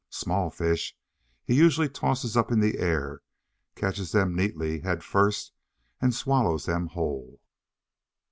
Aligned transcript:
Small 0.09 0.49
fish 0.49 0.97
he 1.45 1.53
usually 1.53 1.87
tosses 1.87 2.35
up 2.35 2.51
in 2.51 2.59
the 2.59 2.79
air, 2.79 3.21
catches 3.75 4.11
them 4.11 4.35
neatly 4.35 4.79
head 4.79 5.03
first, 5.03 5.53
and 6.01 6.11
swallows 6.15 6.65
them 6.65 6.87
whole. 6.87 7.39